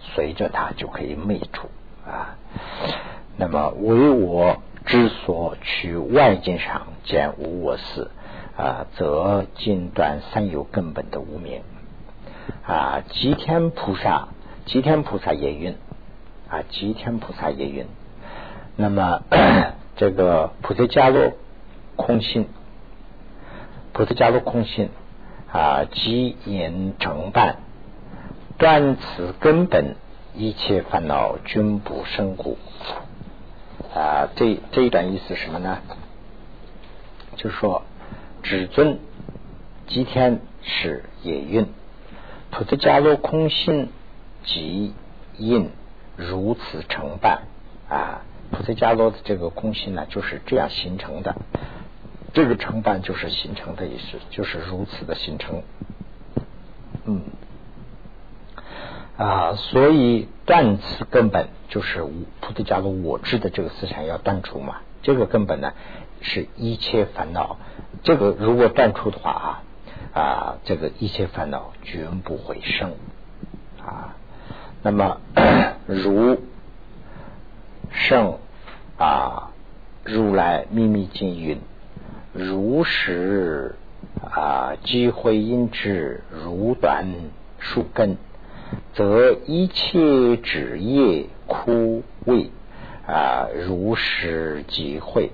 [0.00, 1.68] 随着它就可以灭除
[2.06, 2.36] 啊。
[3.36, 8.10] 那么唯我之所取外境上见无我事
[8.56, 11.62] 啊，则尽断三有根本的无名
[12.66, 13.02] 啊。
[13.08, 14.28] 吉天菩萨，
[14.66, 15.76] 吉天菩萨也云。
[16.50, 17.86] 啊，吉天菩萨也云。
[18.76, 19.22] 那么
[19.96, 21.32] 这个菩提伽罗
[21.96, 22.48] 空性，
[23.92, 24.88] 菩提伽罗空性
[25.52, 27.56] 啊，即言成办，
[28.58, 29.96] 断此根本
[30.34, 32.56] 一切烦恼均不生故。
[33.94, 35.78] 啊，这这一段意思什么呢？
[37.36, 37.82] 就是说，
[38.42, 38.98] 至尊
[39.86, 41.66] 吉天是也运，
[42.50, 43.90] 菩提伽罗空性
[44.44, 44.94] 即
[45.36, 45.70] 印
[46.16, 47.42] 如此成办
[47.90, 48.22] 啊。
[48.52, 51.34] 菩提伽罗的这个空性呢，就是这样形成的。
[52.34, 55.62] 这个成办就是形成的意思，就是如此的形成。
[57.04, 57.22] 嗯，
[59.18, 62.06] 啊，所以断此根本就是
[62.40, 64.76] 菩提伽罗我知的这个思想要断除嘛。
[65.02, 65.72] 这个根本呢，
[66.20, 67.58] 是一切烦恼。
[68.02, 69.62] 这个如果断除的话啊
[70.14, 72.92] 啊，这个一切烦恼绝不会生
[73.84, 74.16] 啊。
[74.82, 75.20] 那么
[75.86, 76.40] 如
[77.92, 78.38] 圣
[78.98, 79.52] 啊，
[80.04, 81.60] 如来秘密经云：
[82.32, 83.76] 如实
[84.20, 87.06] 啊，机会因之如断
[87.58, 88.16] 树根，
[88.94, 92.48] 则一切枝叶枯萎
[93.06, 93.48] 啊。
[93.66, 95.30] 如实机会，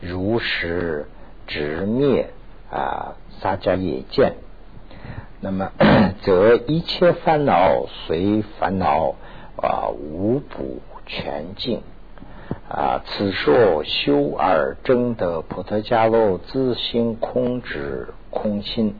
[0.00, 1.08] 如实
[1.46, 2.30] 直灭
[2.70, 4.34] 啊，撒迦也见。
[5.40, 5.70] 那么，
[6.22, 9.14] 则一切烦恼随烦恼
[9.56, 11.82] 啊，无补全尽。
[12.70, 18.94] 啊，此说修而真得菩提伽罗自心空之空心，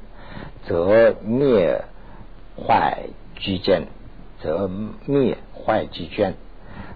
[0.66, 1.85] 则灭
[2.57, 3.05] 坏
[3.37, 3.87] 俱见，
[4.41, 4.68] 则
[5.07, 6.35] 灭坏俱见。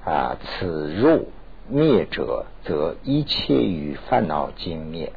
[0.05, 1.29] 啊，此入
[1.69, 5.13] 灭者，则一切与烦恼尽灭。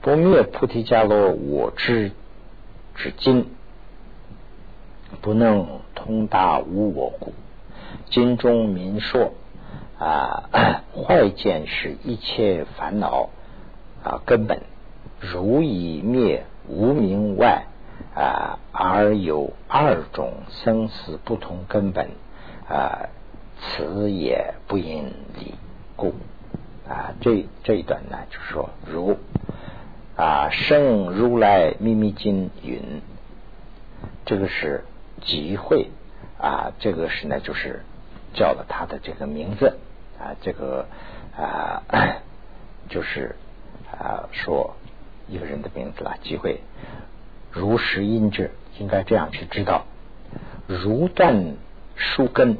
[0.00, 2.12] 不灭菩提伽罗我知
[2.94, 3.48] 之经，
[5.20, 7.32] 不能通达无我故。
[8.08, 9.32] 经中明说。
[9.98, 10.50] 啊，
[10.92, 13.30] 坏见是一切烦恼
[14.04, 14.60] 啊根本，
[15.20, 17.64] 如以灭无名外
[18.14, 22.10] 啊，而有二种生死不同根本
[22.68, 23.08] 啊，
[23.58, 25.06] 此也不应
[25.38, 25.54] 理
[25.96, 26.14] 故
[26.86, 27.14] 啊。
[27.20, 29.16] 这这一段呢，就是说如
[30.14, 33.00] 啊，圣如来秘密经云，
[34.26, 34.84] 这个是
[35.22, 35.88] 集会
[36.38, 37.82] 啊，这个是呢，就是
[38.34, 39.78] 叫了他的这个名字。
[40.18, 40.86] 啊，这个
[41.36, 41.82] 啊，
[42.88, 43.36] 就是
[43.90, 44.76] 啊，说
[45.28, 46.60] 一个人的名字啦，机会
[47.50, 49.86] 如实因之，应该这样去知道。
[50.66, 51.54] 如断
[51.94, 52.58] 树根，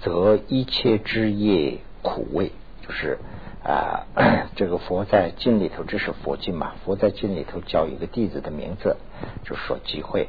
[0.00, 2.52] 则一切枝叶苦味。
[2.84, 3.18] 就是
[3.64, 4.06] 啊，
[4.56, 6.74] 这个佛在经里头，这是佛经嘛？
[6.84, 8.96] 佛在经里头叫一个弟子的名字，
[9.44, 10.28] 就说机会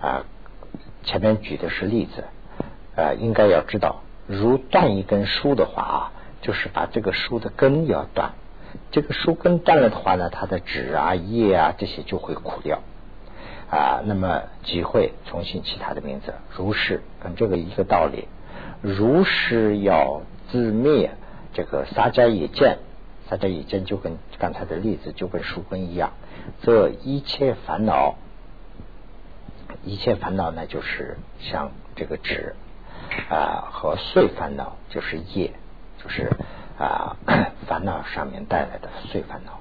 [0.00, 0.26] 啊。
[1.02, 2.24] 前面举的是例子
[2.94, 4.03] 啊，应该要知道。
[4.26, 8.32] 如断一根树的话啊，就是把这个树的根要断。
[8.90, 12.80] 这个树根断了的话呢，它的枝啊、叶啊这些就会枯掉
[13.70, 14.00] 啊。
[14.04, 18.28] 那么即会重新起它的名字，如是跟这个一个道理。
[18.80, 21.10] 如是要自灭，
[21.52, 22.78] 这个撒迦也见，
[23.28, 26.12] 撒迦也见就跟刚才的例子就跟树根一样。
[26.62, 28.16] 这一切烦恼，
[29.84, 32.54] 一切烦恼呢，就是像这个纸。
[33.30, 35.52] 啊，和碎烦恼就是业，
[36.02, 36.30] 就是
[36.78, 37.18] 啊
[37.66, 39.60] 烦恼上面带来的碎烦恼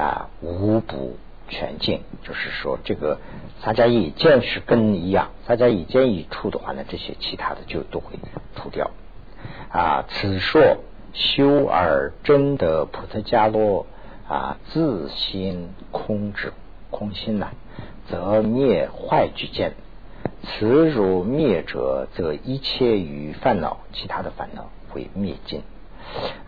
[0.00, 1.16] 啊，无不
[1.48, 3.18] 全尽，就是说这个
[3.64, 8.20] 大家一见是根一样，大家一见一出的话呢，这些其他的就都会
[8.54, 8.92] 除掉
[9.72, 10.04] 啊。
[10.08, 10.76] 此说
[11.12, 13.86] 修而真的菩提伽罗
[14.28, 16.52] 啊，自心空之
[16.92, 17.48] 空心呐，
[18.08, 19.72] 则灭坏举见。
[20.42, 25.62] 此如灭者，则一切与烦恼，其他的烦恼会灭尽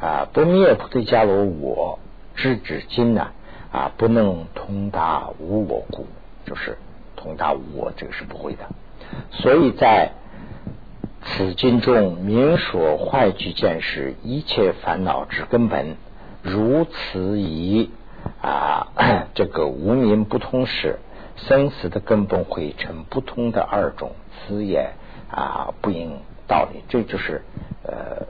[0.01, 0.29] 啊！
[0.33, 1.99] 不灭菩提伽罗我
[2.35, 3.33] 知之经呢
[3.73, 6.07] 啊，不能通达无我故，
[6.47, 6.79] 就是
[7.17, 8.69] 通达无我，这个是不会的。
[9.31, 10.13] 所以在
[11.23, 15.97] 此经中明说坏具见是一切烦恼之根本，
[16.43, 17.91] 如此以
[18.41, 18.89] 啊
[19.35, 20.99] 这个无名不通时。
[21.49, 24.13] 生死的根本会成不同的二种，
[24.47, 24.93] 此也
[25.31, 26.83] 啊不应道理。
[26.89, 27.43] 这就是
[27.83, 28.27] 呃，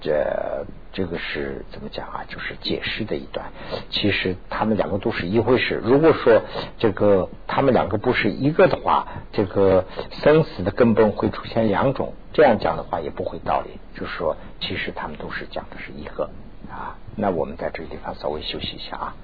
[0.00, 2.24] 这这个是怎么讲啊？
[2.28, 3.52] 就是解释的一段。
[3.90, 5.80] 其实他们两个都是一回事。
[5.84, 6.42] 如果说
[6.78, 12.14] 这个他们两个不是一个的话，这个生死的根本会出现两种。
[12.32, 13.78] 这样讲的话也不会道理。
[13.94, 16.30] 就是说，其实他们都是讲的是一个
[16.68, 16.96] 啊。
[17.16, 19.14] 那我们在这个地方稍微休息一下啊。